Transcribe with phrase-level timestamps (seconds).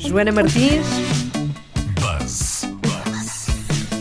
[0.00, 0.86] Joana Martins.
[2.00, 2.62] Buzz.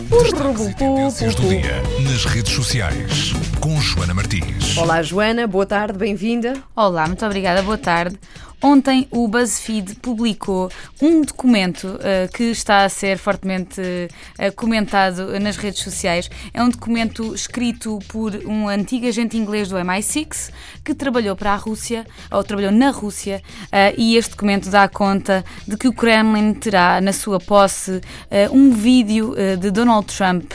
[0.09, 4.68] Notícias do dia nas redes sociais com Joana Martins.
[4.77, 6.53] Olá, Joana, boa tarde, bem-vinda.
[6.75, 8.17] Olá, muito obrigada, boa tarde.
[8.61, 10.69] Ontem o BuzzFeed publicou
[11.01, 16.29] um documento uh, que está a ser fortemente uh, comentado nas redes sociais.
[16.53, 20.51] É um documento escrito por um antigo agente inglês do MI6
[20.83, 25.45] que trabalhou para a Rússia, ou trabalhou na Rússia, uh, e este documento dá conta
[25.65, 28.01] de que o Kremlin terá na sua posse
[28.51, 30.51] um vídeo de Donald Trump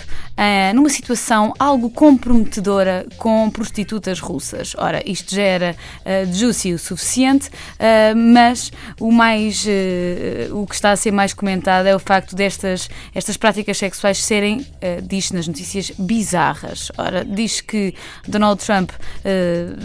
[0.75, 4.75] numa situação algo comprometedora com prostitutas russas.
[4.79, 10.75] Ora, isto já era uh, juicy o suficiente, uh, mas o mais uh, o que
[10.75, 15.31] está a ser mais comentado é o facto destas estas práticas sexuais serem, uh, diz
[15.33, 16.91] nas notícias, bizarras.
[16.97, 17.95] Ora, diz que
[18.27, 18.91] Donald Trump,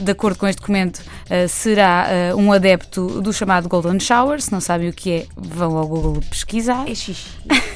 [0.04, 1.02] de acordo com este documento,
[1.48, 4.42] será um adepto do chamado Golden Shower.
[4.42, 6.90] Se não sabem o que é, vão ao Google pesquisar.
[6.90, 7.30] É xixi.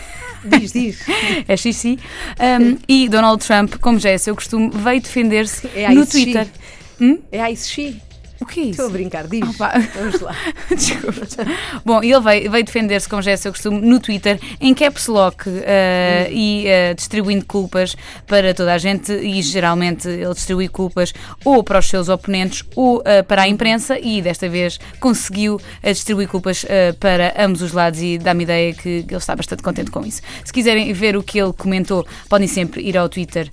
[0.44, 1.00] Diz, diz.
[1.48, 2.00] é xixi.
[2.40, 6.48] Um, e Donald Trump, como já é seu costume, veio defender-se É no ice Twitter.
[7.00, 7.20] Hum?
[7.32, 7.96] É ice she.
[8.44, 8.72] O que é isso?
[8.72, 9.42] Estou a brincar, diz.
[9.42, 9.72] Opa.
[9.96, 10.36] Vamos lá.
[10.70, 11.22] Desculpa.
[11.86, 15.48] Bom, ele veio, veio defender-se, como já é seu costume, no Twitter, em caps lock
[15.48, 15.54] uh,
[16.30, 17.96] e uh, distribuindo culpas
[18.28, 21.14] para toda a gente e geralmente ele distribui culpas
[21.46, 26.28] ou para os seus oponentes ou uh, para a imprensa e desta vez conseguiu distribuir
[26.28, 26.66] culpas
[27.00, 30.22] para ambos os lados e dá-me ideia que ele está bastante contente com isso.
[30.44, 33.50] Se quiserem ver o que ele comentou, podem sempre ir ao Twitter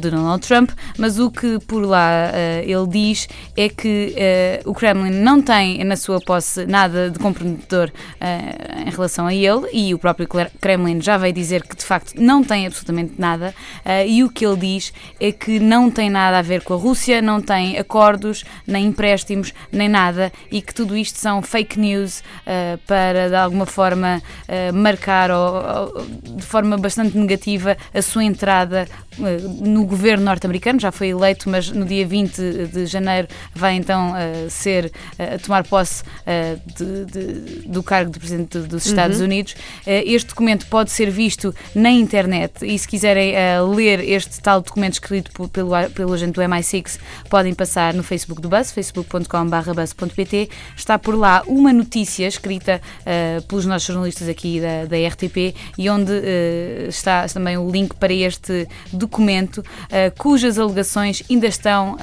[0.00, 2.30] do Donald Trump, mas o que por lá
[2.64, 4.14] ele diz é que
[4.64, 9.68] o Kremlin não tem na sua posse nada de comprometedor uh, em relação a ele
[9.72, 10.28] e o próprio
[10.60, 14.44] Kremlin já veio dizer que de facto não tem absolutamente nada uh, e o que
[14.44, 18.44] ele diz é que não tem nada a ver com a Rússia, não tem acordos,
[18.66, 22.22] nem empréstimos, nem nada e que tudo isto são fake news
[22.86, 24.22] para de alguma forma
[24.72, 31.08] marcar ou, ou, de forma bastante negativa a sua entrada no governo norte-americano, já foi
[31.08, 36.02] eleito, mas no dia 20 de janeiro vai então uh, ser, uh, tomar posse
[36.76, 39.24] de, de, do cargo de Presidente dos Estados Uhum.
[39.24, 39.54] Unidos.
[39.86, 43.34] este documento pode ser visto na internet e se quiserem
[43.74, 48.48] ler este tal documento escrito pelo, pelo agente do MI6, podem passar no Facebook do
[48.48, 50.50] Buzz, facebook.com.br buzz.pt.
[50.76, 52.80] Está por lá uma notícia escrita
[53.48, 56.12] pelos nossos jornalistas aqui da, da RTP e onde
[56.88, 59.62] está também o link para este documento,
[60.18, 61.96] cujas alegações ainda estão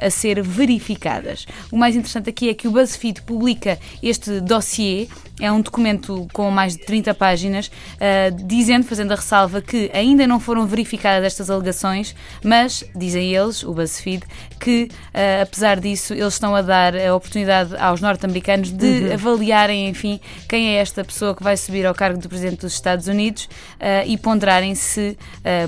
[0.00, 1.46] a ser verificadas.
[1.70, 5.08] O mais interessante aqui é que o BuzzFeed publica este dossiê,
[5.40, 10.26] é um documento com mais de 30 páginas, uh, dizendo, fazendo a ressalva que ainda
[10.26, 12.14] não foram verificadas estas alegações,
[12.44, 14.22] mas, dizem eles, o BuzzFeed,
[14.60, 14.88] que
[15.40, 19.12] apesar disso eles estão a dar a oportunidade aos norte-americanos de uhum.
[19.14, 23.08] avaliarem, enfim, quem é esta pessoa que vai subir ao cargo do Presidente dos Estados
[23.08, 23.48] Unidos
[24.06, 25.16] e ponderarem se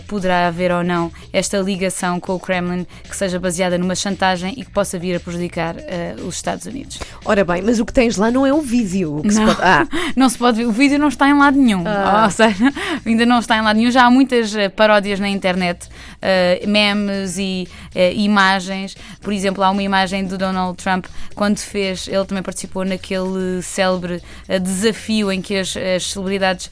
[0.07, 4.65] poderá haver ou não esta ligação com o Kremlin que seja baseada numa chantagem e
[4.65, 7.01] que possa vir a prejudicar uh, os Estados Unidos.
[7.25, 9.21] Ora bem, mas o que tens lá não é o vídeo.
[9.25, 9.59] Não, se pode...
[9.61, 9.87] ah.
[10.15, 10.67] não se pode ver.
[10.67, 11.83] O vídeo não está em lado nenhum.
[11.85, 12.23] Ah.
[12.27, 12.73] Ou seja,
[13.05, 13.91] ainda não está em lado nenhum.
[13.91, 17.67] Já há muitas uh, paródias na internet, uh, memes e
[18.15, 18.97] imagens.
[19.21, 24.23] Por exemplo, há uma imagem do Donald Trump quando fez, ele também participou naquele célebre
[24.63, 26.71] desafio em que as, as celebridades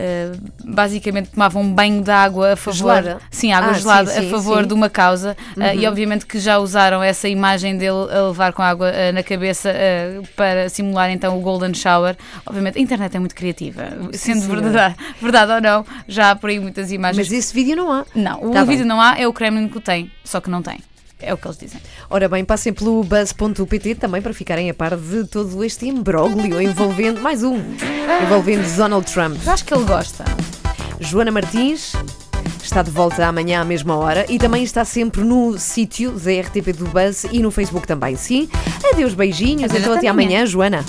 [0.00, 3.18] Uh, basicamente tomavam um banho de água a favor gelada.
[3.30, 4.68] sim água ah, gelada sim, sim, a favor sim.
[4.68, 5.64] de uma causa Uhum.
[5.64, 9.22] uh, e obviamente que já usaram essa imagem dele a levar com água uh, na
[9.22, 9.70] cabeça
[10.36, 12.16] para simular então o golden shower
[12.46, 16.58] obviamente a internet é muito criativa sendo verdade, verdade ou não já há por aí
[16.58, 18.04] muitas imagens Mas esse vídeo não há.
[18.14, 18.76] não o Tá bem.
[18.76, 20.78] vídeo não há é o Kremlin que o tem só que não tem
[21.22, 24.96] é o que eles dizem Ora bem, passem pelo buzz.pt também para ficarem a par
[24.96, 27.58] de todo este imbróglio envolvendo, mais um,
[28.22, 29.36] envolvendo Donald Trump.
[29.44, 30.24] eu acho que ele gosta
[31.00, 31.92] Joana Martins
[32.62, 36.72] está de volta amanhã à mesma hora e também está sempre no sítio da RTP
[36.76, 38.48] do Buzz e no Facebook também, sim?
[38.92, 40.84] Adeus, beijinhos, Adeus, então até amanhã Joana.